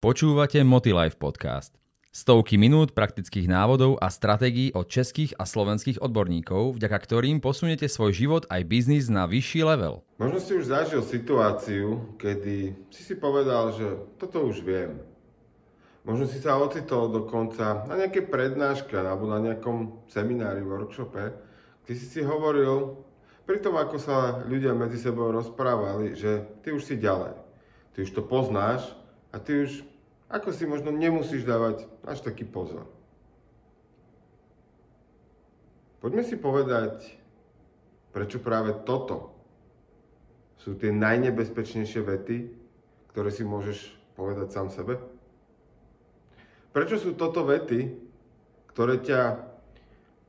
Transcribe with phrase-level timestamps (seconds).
[0.00, 1.76] Počúvate Motilife podcast.
[2.08, 8.16] Stovky minút praktických návodov a stratégií od českých a slovenských odborníkov, vďaka ktorým posuniete svoj
[8.16, 10.00] život aj biznis na vyšší level.
[10.16, 15.04] Možno si už zažil situáciu, kedy si si povedal, že toto už viem.
[16.08, 21.28] Možno si sa ocitol dokonca na nejaké prednáške alebo na nejakom seminári, workshope,
[21.84, 23.04] kde si si hovoril,
[23.44, 27.36] pri tom, ako sa ľudia medzi sebou rozprávali, že ty už si ďalej.
[27.92, 28.96] Ty už to poznáš
[29.28, 29.89] a ty už
[30.30, 32.86] ako si možno nemusíš dávať až taký pozor.
[36.00, 37.18] Poďme si povedať,
[38.14, 39.36] prečo práve toto
[40.62, 42.36] sú tie najnebezpečnejšie vety,
[43.12, 45.02] ktoré si môžeš povedať sám sebe.
[46.70, 47.90] Prečo sú toto vety,
[48.70, 49.44] ktoré ťa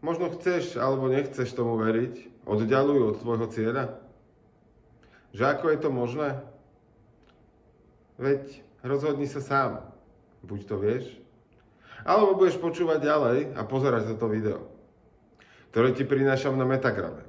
[0.01, 4.01] možno chceš alebo nechceš tomu veriť, oddialujú od tvojho cieľa?
[5.31, 6.29] Že ako je to možné?
[8.17, 9.90] Veď rozhodni sa sám.
[10.41, 11.05] Buď to vieš,
[12.01, 14.65] alebo budeš počúvať ďalej a pozerať toto video,
[15.69, 17.21] ktoré ti prinášam na Metagrame.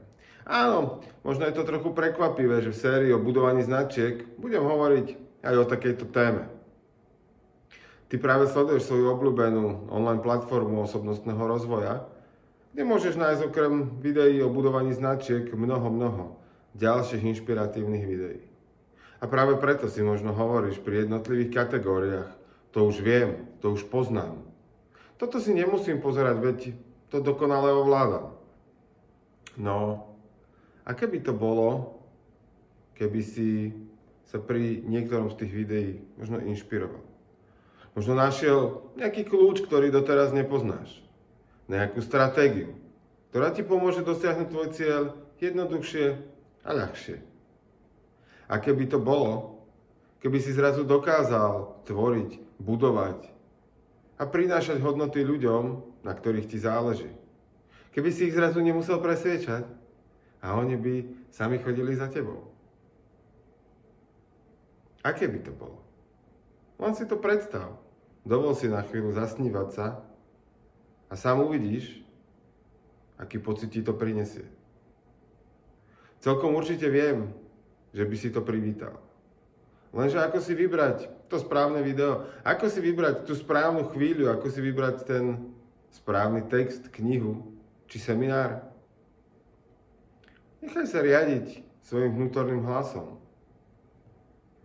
[0.48, 5.06] Áno, možno je to trochu prekvapivé, že v sérii o budovaní značiek budem hovoriť
[5.44, 6.50] aj o takejto téme.
[8.10, 12.04] Ty práve sleduješ svoju obľúbenú online platformu osobnostného rozvoja,
[12.72, 16.24] kde môžeš nájsť okrem videí o budovaní značiek mnoho, mnoho
[16.76, 18.40] ďalších inšpiratívnych videí.
[19.22, 22.41] A práve preto si možno hovoríš pri jednotlivých kategóriách,
[22.72, 24.42] to už viem, to už poznám.
[25.20, 26.58] Toto si nemusím pozerať, veď
[27.12, 28.34] to dokonale ovládam.
[29.60, 30.08] No,
[30.82, 32.00] a keby to bolo,
[32.96, 33.76] keby si
[34.26, 37.04] sa pri niektorom z tých videí možno inšpiroval.
[37.92, 40.88] Možno našiel nejaký kľúč, ktorý doteraz nepoznáš.
[41.68, 42.72] Nejakú stratégiu,
[43.28, 45.02] ktorá ti pomôže dosiahnuť tvoj cieľ
[45.36, 46.06] jednoduchšie
[46.64, 47.20] a ľahšie.
[48.48, 49.60] A keby to bolo,
[50.24, 53.26] keby si zrazu dokázal tvoriť budovať
[54.16, 57.10] a prinášať hodnoty ľuďom, na ktorých ti záleží.
[57.92, 59.66] Keby si ich zrazu nemusel presviečať
[60.40, 60.94] a oni by
[61.34, 62.54] sami chodili za tebou.
[65.02, 65.82] Aké by to bolo?
[66.78, 67.74] Len si to predstav.
[68.22, 69.86] Dovol si na chvíľu zasnívať sa
[71.10, 71.98] a sám uvidíš,
[73.18, 74.46] aký pocit ti to prinesie.
[76.22, 77.34] Celkom určite viem,
[77.90, 79.02] že by si to privítal.
[79.92, 84.60] Lenže ako si vybrať to správne video, ako si vybrať tú správnu chvíľu, ako si
[84.64, 85.52] vybrať ten
[85.92, 87.52] správny text, knihu
[87.92, 88.64] či seminár.
[90.64, 93.20] Nechaj sa riadiť svojim vnútorným hlasom.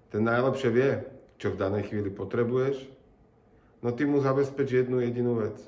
[0.07, 1.03] Ten najlepšie vie,
[1.35, 2.87] čo v danej chvíli potrebuješ,
[3.83, 5.59] no ty mu zabezpeč jednu jedinú vec.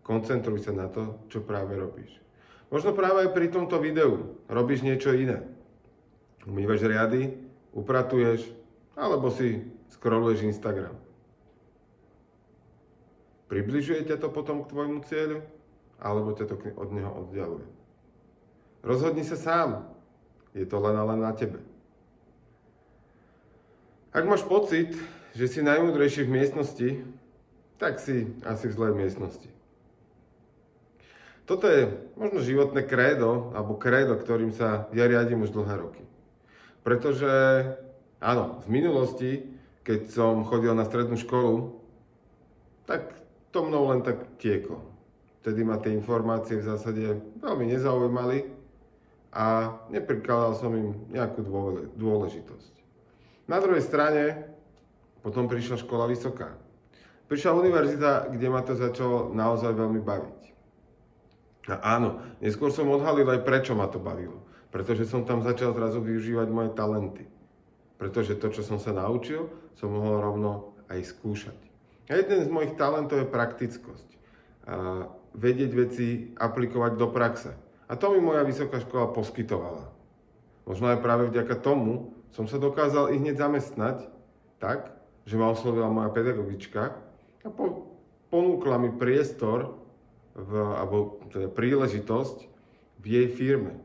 [0.00, 2.08] Koncentruj sa na to, čo práve robíš.
[2.72, 5.44] Možno práve aj pri tomto videu robíš niečo iné.
[6.48, 7.36] Umývaš riady,
[7.76, 8.63] upratuješ,
[8.94, 9.62] alebo si
[9.94, 10.94] scrolluješ Instagram.
[13.50, 15.44] Približuje ťa to potom k tvojmu cieľu?
[16.02, 17.66] Alebo ťa to od neho oddialuje?
[18.82, 19.70] Rozhodni sa sám.
[20.54, 21.62] Je to len a len na tebe.
[24.14, 24.94] Ak máš pocit,
[25.34, 26.88] že si najmúdrejší v miestnosti,
[27.82, 29.50] tak si asi v zlej miestnosti.
[31.44, 36.02] Toto je možno životné krédo, alebo krédo, ktorým sa ja riadím už dlhé roky.
[36.80, 37.30] Pretože
[38.24, 39.44] Áno, v minulosti,
[39.84, 41.76] keď som chodil na strednú školu,
[42.88, 43.12] tak
[43.52, 44.80] to mnou len tak tieklo.
[45.44, 48.48] Vtedy ma tie informácie v zásade veľmi nezaujímali
[49.28, 51.44] a neprikladal som im nejakú
[52.00, 52.72] dôležitosť.
[53.44, 54.48] Na druhej strane
[55.20, 56.56] potom prišla škola vysoká.
[57.28, 60.40] Prišla univerzita, kde ma to začalo naozaj veľmi baviť.
[61.76, 64.40] A áno, neskôr som odhalil aj prečo ma to bavilo.
[64.72, 67.33] Pretože som tam začal zrazu využívať moje talenty
[67.98, 71.58] pretože to, čo som sa naučil, som mohol rovno aj skúšať.
[72.10, 74.08] A jeden z mojich talentov je praktickosť.
[74.68, 76.06] A vedieť veci
[76.36, 77.50] aplikovať do praxe.
[77.88, 79.88] A to mi moja vysoká škola poskytovala.
[80.64, 84.08] Možno aj práve vďaka tomu som sa dokázal ich hneď zamestnať
[84.58, 84.96] tak,
[85.28, 86.96] že ma oslovila moja pedagogička
[87.44, 87.92] a po,
[88.32, 89.76] ponúkla mi priestor,
[90.34, 92.36] v, alebo teda príležitosť
[93.00, 93.78] v jej firme.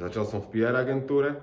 [0.00, 1.38] Začal som v PR agentúre,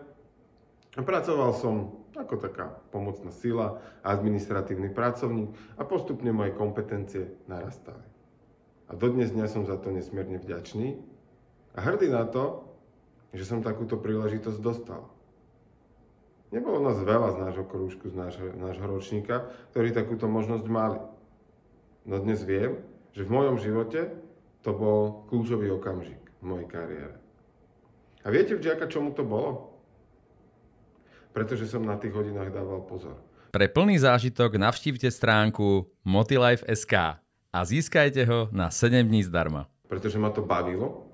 [1.02, 8.06] Pracoval som ako taká pomocná sila, administratívny pracovník a postupne moje kompetencie narastali.
[8.90, 11.02] A dodnes dňa som za to nesmierne vďačný
[11.74, 12.70] a hrdý na to,
[13.34, 15.10] že som takúto príležitosť dostal.
[16.54, 21.02] Nebolo nás veľa z nášho krúžku, z nášho, nášho ročníka, ktorí takúto možnosť mali.
[22.06, 22.78] No dnes viem,
[23.18, 24.14] že v mojom živote
[24.62, 27.18] to bol kľúčový okamžik v mojej kariére.
[28.22, 29.73] A viete, vďaka čomu to bolo?
[31.34, 33.18] Pretože som na tých hodinách dával pozor.
[33.54, 37.22] Pre plný zážitok navštívte stránku motilife.sk
[37.54, 39.70] a získajte ho na 7 dní zdarma.
[39.86, 41.06] Pretože ma to bavilo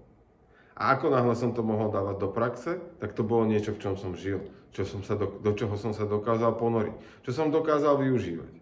[0.80, 2.72] a ako náhle som to mohol dávať do praxe,
[3.04, 4.40] tak to bolo niečo, v čom som žil,
[4.72, 6.96] čo som sa do, do čoho som sa dokázal ponoriť,
[7.28, 8.56] čo som dokázal využívať.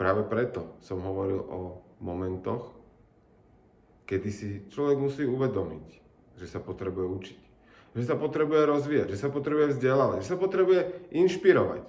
[0.00, 2.72] Práve preto som hovoril o momentoch,
[4.08, 5.99] kedy si človek musí uvedomiť,
[6.40, 7.38] že sa potrebuje učiť,
[8.00, 11.84] že sa potrebuje rozvíjať, že sa potrebuje vzdelávať, že sa potrebuje inšpirovať.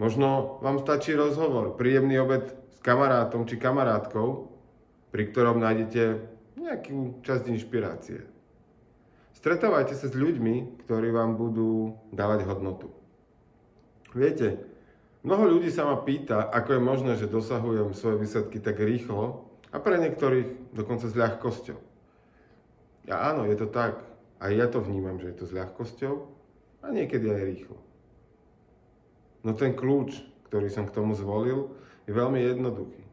[0.00, 4.48] Možno vám stačí rozhovor, príjemný obed s kamarátom či kamarátkou,
[5.12, 6.02] pri ktorom nájdete
[6.56, 8.24] nejakú časť inšpirácie.
[9.36, 12.88] Stretávajte sa s ľuďmi, ktorí vám budú dávať hodnotu.
[14.16, 14.60] Viete,
[15.20, 19.76] mnoho ľudí sa ma pýta, ako je možné, že dosahujem svoje výsledky tak rýchlo a
[19.80, 21.89] pre niektorých dokonca s ľahkosťou.
[23.10, 24.00] A áno, je to tak.
[24.40, 26.14] A ja to vnímam, že je to s ľahkosťou
[26.80, 27.78] a niekedy aj rýchlo.
[29.44, 31.76] No ten kľúč, ktorý som k tomu zvolil,
[32.08, 33.04] je veľmi jednoduchý.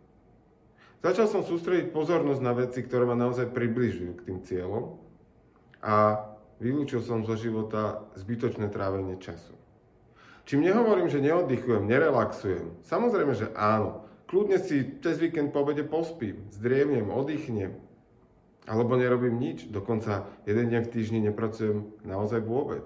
[1.04, 4.98] Začal som sústrediť pozornosť na veci, ktoré ma naozaj približujú k tým cieľom
[5.80, 6.26] a
[6.58, 9.54] vylúčil som zo života zbytočné trávenie času.
[10.48, 14.08] Čím nehovorím, že neoddychujem, nerelaxujem, samozrejme, že áno.
[14.28, 17.76] Kľudne si cez víkend po obede pospím, zdriemnem, oddychnem,
[18.68, 22.84] alebo nerobím nič, dokonca jeden deň v týždni nepracujem naozaj vôbec.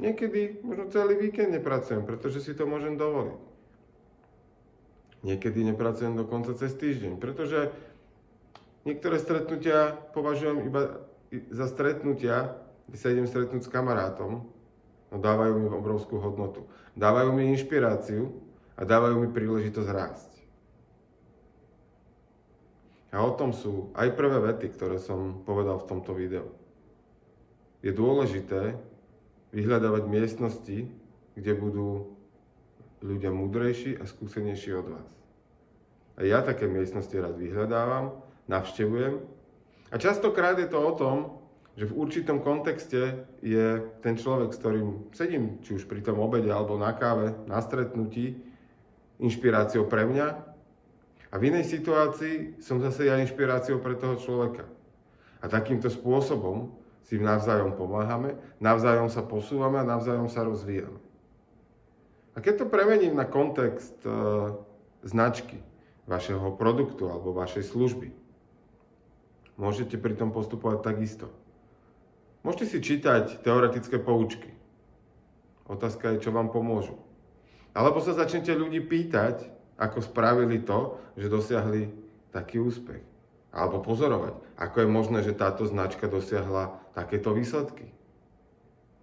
[0.00, 3.40] Niekedy možno celý víkend nepracujem, pretože si to môžem dovoliť.
[5.26, 7.74] Niekedy nepracujem dokonca cez týždeň, pretože
[8.86, 11.02] niektoré stretnutia považujem iba
[11.50, 12.56] za stretnutia,
[12.88, 14.46] kde sa idem stretnúť s kamarátom,
[15.12, 16.64] no dávajú mi obrovskú hodnotu.
[16.96, 18.32] Dávajú mi inšpiráciu
[18.78, 20.37] a dávajú mi príležitosť rásť.
[23.08, 26.52] A o tom sú aj prvé vety, ktoré som povedal v tomto videu.
[27.80, 28.76] Je dôležité
[29.54, 30.78] vyhľadávať miestnosti,
[31.38, 32.18] kde budú
[33.00, 35.10] ľudia múdrejší a skúsenejší od vás.
[36.18, 38.18] A ja také miestnosti rád vyhľadávam,
[38.50, 39.22] navštevujem.
[39.88, 41.16] A častokrát je to o tom,
[41.78, 46.50] že v určitom kontexte je ten človek, s ktorým sedím, či už pri tom obede
[46.50, 48.34] alebo na káve, na stretnutí,
[49.22, 50.26] inšpiráciou pre mňa.
[51.28, 54.64] A v inej situácii som zase ja inšpiráciou pre toho človeka.
[55.44, 56.72] A takýmto spôsobom
[57.04, 61.00] si navzájom pomáhame, navzájom sa posúvame a navzájom sa rozvíjame.
[62.36, 64.10] A keď to premením na kontext e,
[65.04, 65.58] značky,
[66.08, 68.08] vašeho produktu alebo vašej služby,
[69.60, 71.26] môžete pri tom postupovať takisto.
[72.46, 74.54] Môžete si čítať teoretické poučky.
[75.68, 76.96] Otázka je, čo vám pomôžu.
[77.76, 81.88] Alebo sa začnete ľudí pýtať, ako spravili to, že dosiahli
[82.34, 83.00] taký úspech.
[83.54, 87.88] Alebo pozorovať, ako je možné, že táto značka dosiahla takéto výsledky.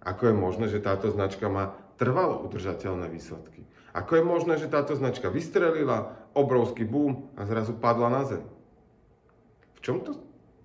[0.06, 3.66] Ako je možné, že táto značka má trvalo udržateľné výsledky.
[3.96, 8.44] Ako je možné, že táto značka vystrelila, obrovský boom a zrazu padla na zem?
[9.74, 10.20] V čom to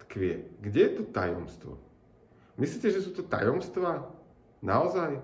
[0.05, 0.45] tkvie?
[0.59, 1.79] Kde je to tajomstvo?
[2.59, 4.05] Myslíte, že sú to tajomstvá?
[4.61, 5.23] Naozaj?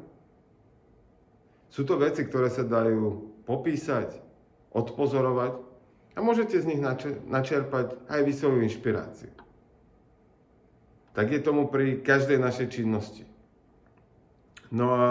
[1.67, 4.26] Sú to veci, ktoré sa dajú popísať,
[4.73, 5.53] odpozorovať
[6.15, 6.81] a môžete z nich
[7.27, 9.31] načerpať aj vy svoju inšpiráciu.
[11.13, 13.25] Tak je tomu pri každej našej činnosti.
[14.69, 15.09] No a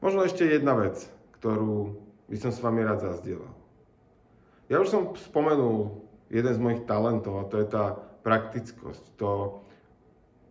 [0.00, 0.96] Možno ešte jedna vec,
[1.38, 1.92] ktorú
[2.32, 3.52] by som s vami rád zazdielal.
[4.72, 6.00] Ja už som spomenul
[6.32, 9.60] jeden z mojich talentov a to je tá praktickosť, to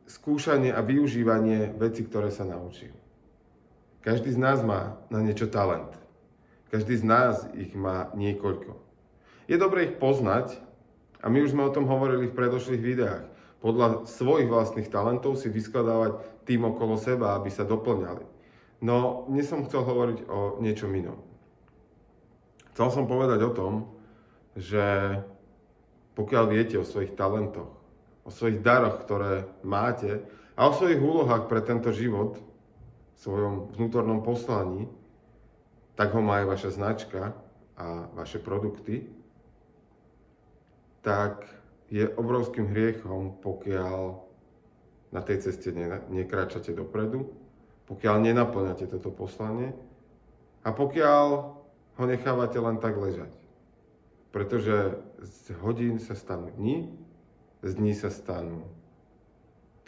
[0.06, 2.94] skúšanie a využívanie veci, ktoré sa naučil.
[4.06, 5.90] Každý z nás má na niečo talent.
[6.70, 8.78] Každý z nás ich má niekoľko.
[9.50, 10.62] Je dobre ich poznať
[11.20, 13.26] a my už sme o tom hovorili v predošlých videách.
[13.60, 18.24] Podľa svojich vlastných talentov si vyskladávať tým okolo seba, aby sa doplňali.
[18.86, 21.20] No, dnes som chcel hovoriť o niečom inom.
[22.72, 23.74] Chcel som povedať o tom,
[24.56, 25.20] že
[26.16, 27.74] pokiaľ viete o svojich talentoch,
[28.24, 30.24] o svojich daroch, ktoré máte
[30.56, 32.40] a o svojich úlohách pre tento život,
[33.20, 34.88] svojom vnútornom poslaní,
[36.00, 37.36] tak ho má aj vaša značka
[37.76, 39.04] a vaše produkty,
[41.04, 41.44] tak
[41.92, 44.24] je obrovským hriechom, pokiaľ
[45.12, 45.76] na tej ceste
[46.08, 47.28] nekráčate dopredu
[47.90, 49.74] pokiaľ nenaplňate toto poslanie
[50.62, 51.26] a pokiaľ
[51.98, 53.34] ho nechávate len tak ležať.
[54.30, 56.94] Pretože z hodín sa stanú dni,
[57.66, 58.62] z dní sa stanú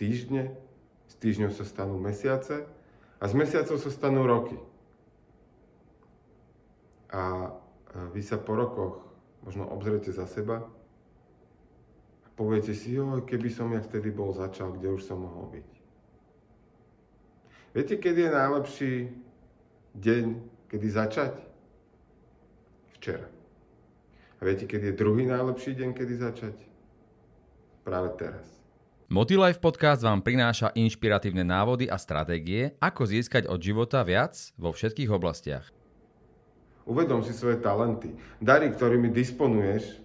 [0.02, 0.58] týždne,
[1.06, 2.66] z týždňov sa stanú mesiace
[3.22, 4.58] a z mesiacov sa stanú roky.
[7.12, 7.52] A
[8.16, 9.04] vy sa po rokoch
[9.44, 10.64] možno obzrete za seba
[12.24, 15.70] a poviete si, jo, keby som ja vtedy bol začal, kde už som mohol byť.
[17.72, 18.94] Viete, kedy je najlepší
[19.96, 20.26] deň,
[20.72, 21.34] kedy začať?
[23.00, 23.28] Včera.
[24.40, 26.56] A viete, kedy je druhý najlepší deň, kedy začať?
[27.84, 28.48] Práve teraz.
[29.12, 35.12] Motilife podcast vám prináša inšpiratívne návody a stratégie, ako získať od života viac vo všetkých
[35.12, 35.68] oblastiach.
[36.92, 38.12] Uvedom si svoje talenty,
[38.44, 40.04] dary, ktorými disponuješ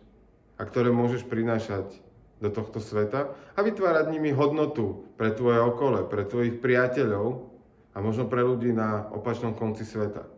[0.54, 1.98] a ktoré môžeš prinášať
[2.38, 7.50] do tohto sveta a vytvárať nimi hodnotu pre tvoje okole, pre tvojich priateľov
[7.90, 10.30] a možno pre ľudí na opačnom konci sveta.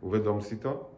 [0.00, 0.88] Uvedom si to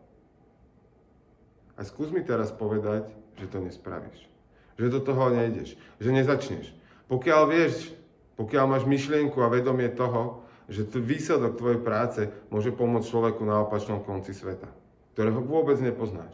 [1.74, 4.30] a skús mi teraz povedať, že to nespravíš.
[4.78, 6.70] Že do toho nejdeš, že nezačneš.
[7.10, 7.90] Pokiaľ vieš,
[8.38, 14.06] pokiaľ máš myšlienku a vedomie toho, že výsledok tvojej práce môže pomôcť človeku na opačnom
[14.06, 14.70] konci sveta,
[15.18, 16.32] ktorého vôbec nepoznáš.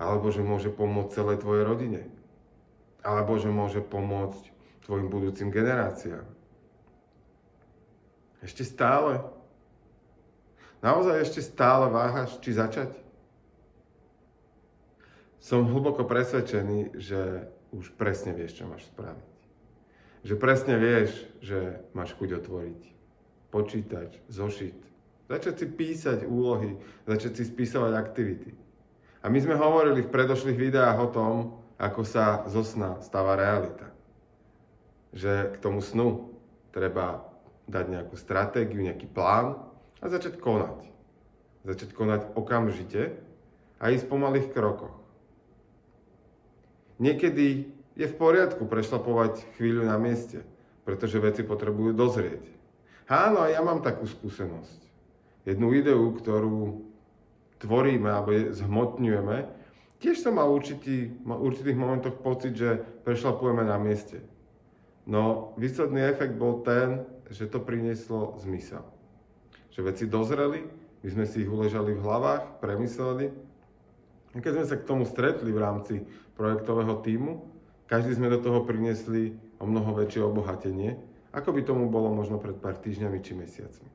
[0.00, 2.02] Alebo že môže pomôcť celej tvojej rodine.
[3.04, 4.40] Alebo že môže pomôcť
[4.88, 6.24] tvojim budúcim generáciám.
[8.40, 9.20] Ešte stále?
[10.80, 12.92] Naozaj ešte stále váhaš, či začať?
[15.44, 19.28] Som hlboko presvedčený, že už presne vieš, čo máš spraviť.
[20.24, 21.10] Že presne vieš,
[21.44, 22.95] že máš chuť otvoriť
[23.56, 24.76] počítač, zošit,
[25.32, 26.76] začať si písať úlohy,
[27.08, 28.52] začať si spisovať aktivity.
[29.24, 31.34] A my sme hovorili v predošlých videách o tom,
[31.80, 33.88] ako sa zo sna stáva realita.
[35.16, 36.36] Že k tomu snu
[36.76, 37.24] treba
[37.64, 39.56] dať nejakú stratégiu, nejaký plán
[39.98, 40.84] a začať konať.
[41.64, 43.16] Začať konať okamžite
[43.80, 44.94] a ísť po malých krokoch.
[47.00, 50.44] Niekedy je v poriadku prešlapovať chvíľu na mieste,
[50.84, 52.55] pretože veci potrebujú dozrieť.
[53.06, 54.82] Áno, ja mám takú skúsenosť.
[55.46, 56.82] Jednu ideu, ktorú
[57.62, 59.46] tvoríme alebo zhmotňujeme,
[60.02, 64.26] tiež som mal určitý, v určitých momentoch pocit, že prešlapujeme na mieste.
[65.06, 68.82] No výsledný efekt bol ten, že to prinieslo zmysel.
[69.70, 70.66] Že veci dozreli,
[71.06, 73.30] my sme si ich uležali v hlavách, premysleli.
[74.34, 75.94] A keď sme sa k tomu stretli v rámci
[76.34, 77.46] projektového týmu,
[77.86, 80.98] každý sme do toho priniesli o mnoho väčšie obohatenie,
[81.36, 83.90] ako by tomu bolo možno pred pár týždňami či mesiacmi.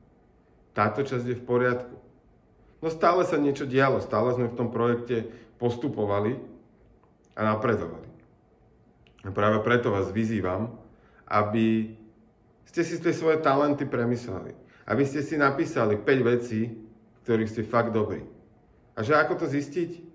[0.70, 1.96] Táto časť je v poriadku.
[2.78, 5.26] No stále sa niečo dialo, stále sme v tom projekte
[5.58, 6.38] postupovali
[7.34, 8.06] a napredovali.
[9.26, 10.70] A práve preto vás vyzývam,
[11.26, 11.98] aby
[12.66, 14.54] ste si tie svoje talenty premysleli.
[14.86, 16.74] Aby ste si napísali 5 vecí,
[17.22, 18.22] ktorých ste fakt dobrí.
[18.98, 20.10] A že ako to zistiť?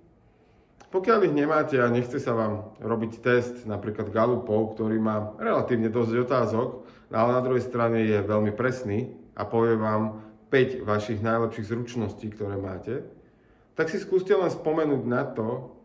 [0.88, 6.24] Pokiaľ ich nemáte a nechce sa vám robiť test, napríklad Galupov, ktorý má relatívne dosť
[6.24, 6.70] otázok,
[7.12, 12.60] ale na druhej strane je veľmi presný a povie vám 5 vašich najlepších zručností, ktoré
[12.60, 13.04] máte,
[13.76, 15.78] tak si skúste len spomenúť na to,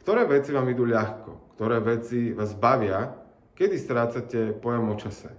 [0.00, 3.12] ktoré veci vám idú ľahko, ktoré veci vás bavia,
[3.54, 5.30] kedy strácate pojem o čase.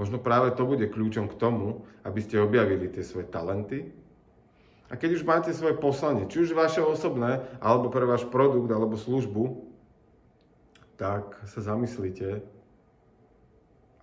[0.00, 3.92] Možno práve to bude kľúčom k tomu, aby ste objavili tie svoje talenty.
[4.88, 8.96] A keď už máte svoje poslanie, či už vaše osobné, alebo pre váš produkt, alebo
[8.96, 9.69] službu,
[11.00, 12.44] tak sa zamyslite,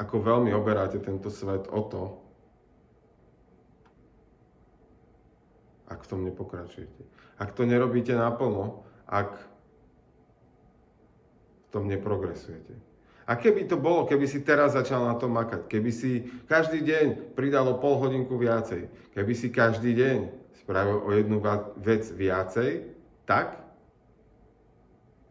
[0.02, 2.04] ako veľmi oberáte tento svet o to,
[5.94, 7.02] ak v tom nepokračujete.
[7.38, 9.30] Ak to nerobíte naplno, ak
[11.62, 12.74] v tom neprogresujete.
[13.28, 17.36] A keby to bolo, keby si teraz začal na to makať, keby si každý deň
[17.38, 20.18] pridalo pol hodinku viacej, keby si každý deň
[20.66, 21.38] spravil o jednu
[21.78, 22.90] vec viacej,
[23.30, 23.67] tak,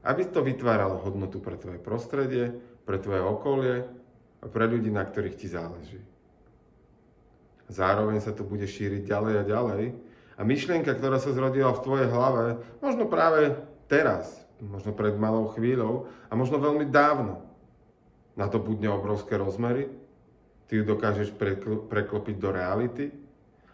[0.06, 2.54] aby to vytváralo hodnotu pre tvoje prostredie,
[2.86, 3.76] pre tvoje okolie
[4.38, 5.98] a pre ľudí, na ktorých ti záleží.
[7.66, 9.84] Zároveň sa to bude šíriť ďalej a ďalej.
[10.38, 13.58] A myšlienka, ktorá sa zrodila v tvojej hlave, možno práve
[13.90, 14.30] teraz,
[14.62, 17.42] možno pred malou chvíľou a možno veľmi dávno,
[18.38, 19.90] nadobudne obrovské rozmery,
[20.70, 21.34] ty ju dokážeš
[21.90, 23.10] preklopiť do reality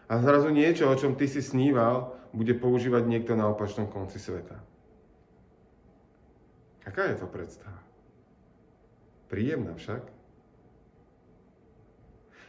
[0.09, 4.72] a zrazu niečo, o čom ty si sníval, bude používať niekto na opačnom konci sveta.
[6.83, 7.79] Aká je to predstava?
[9.31, 10.03] Príjemná však.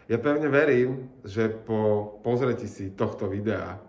[0.04, 3.80] Ja pevne verím, že po pozretí si tohto videa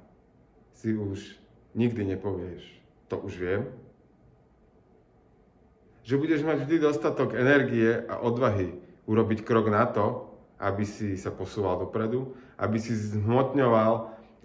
[0.80, 1.36] si už
[1.75, 2.64] nikdy nepovieš,
[3.12, 3.68] to už viem,
[6.08, 8.78] že budeš mať vždy dostatok energie a odvahy
[9.10, 13.94] urobiť krok na to, aby si sa posúval dopredu, aby si zhmotňoval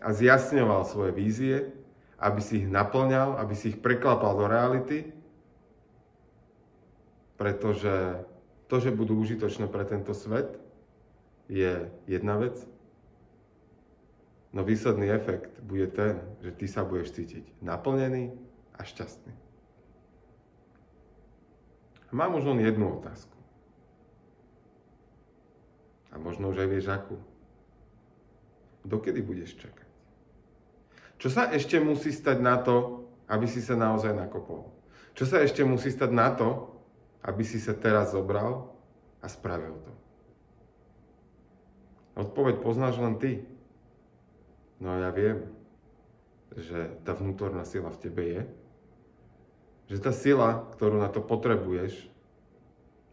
[0.02, 1.56] a zjasňoval svoje vízie,
[2.18, 5.06] aby si ich naplňal, aby si ich preklapal do reality,
[7.40, 8.20] pretože
[8.68, 10.60] to, že budú užitočné pre tento svet,
[11.48, 12.60] je jedna vec,
[14.52, 18.36] no výsledný efekt bude ten, že ty sa budeš cítiť naplnený
[18.76, 19.32] a šťastný.
[22.12, 23.38] Mám už len jednu otázku.
[26.12, 27.16] A možno už aj vieš akú.
[28.84, 29.88] Dokedy budeš čakať?
[31.16, 34.68] Čo sa ešte musí stať na to, aby si sa naozaj nakopol?
[35.16, 36.79] Čo sa ešte musí stať na to,
[37.24, 38.72] aby si sa teraz zobral
[39.20, 39.92] a spravil to?
[42.20, 43.44] Odpoveď poznáš len ty.
[44.80, 45.44] No ja viem,
[46.56, 48.42] že tá vnútorná sila v tebe je.
[49.94, 51.96] Že tá sila, ktorú na to potrebuješ,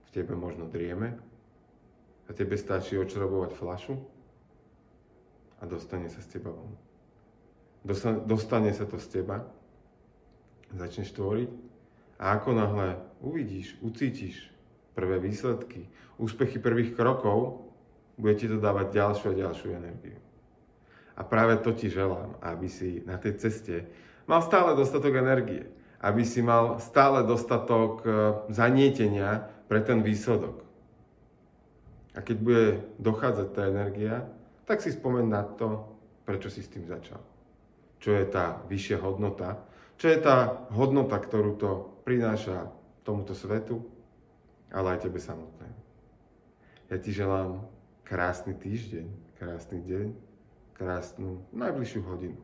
[0.08, 1.20] v tebe možno drieme.
[2.28, 3.96] A tebe stačí očrobovať flašu
[5.58, 6.76] a dostane sa z teba von.
[8.28, 9.48] Dostane sa to z teba,
[10.76, 11.50] začneš tvoriť
[12.20, 14.52] a ako náhle uvidíš, ucítiš
[14.98, 15.86] prvé výsledky,
[16.18, 17.70] úspechy prvých krokov,
[18.18, 20.18] bude ti to dávať ďalšiu a ďalšiu energiu.
[21.18, 23.86] A práve to ti želám, aby si na tej ceste
[24.26, 25.66] mal stále dostatok energie,
[26.02, 28.10] aby si mal stále dostatok e,
[28.54, 30.62] zanietenia pre ten výsledok.
[32.18, 32.66] A keď bude
[33.02, 34.26] dochádzať tá energia,
[34.66, 35.86] tak si spomeň na to,
[36.26, 37.22] prečo si s tým začal.
[37.98, 39.58] Čo je tá vyššia hodnota,
[39.98, 41.72] čo je tá hodnota, ktorú to
[42.06, 42.70] prináša
[43.08, 43.80] tomuto svetu,
[44.68, 45.80] ale aj tebe samotnému.
[46.92, 47.64] Ja ti želám
[48.04, 49.08] krásny týždeň,
[49.40, 50.12] krásny deň,
[50.76, 52.40] krásnu najbližšiu hodinu.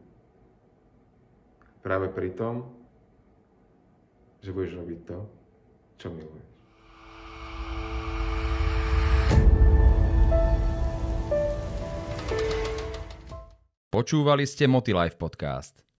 [1.83, 2.71] Práve pri tom,
[4.39, 5.19] že budeš robiť to,
[5.99, 6.47] čo miluješ.
[13.91, 15.83] Počúvali ste Motilife podcast.